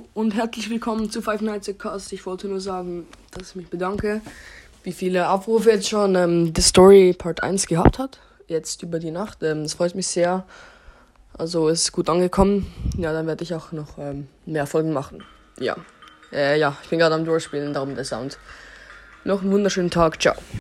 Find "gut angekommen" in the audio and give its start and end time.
11.92-12.72